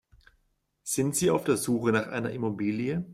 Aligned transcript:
Sind 0.81 1.15
Sie 1.15 1.29
auf 1.29 1.43
der 1.43 1.57
Suche 1.57 1.91
nach 1.91 2.07
einer 2.07 2.31
Immobilie? 2.31 3.05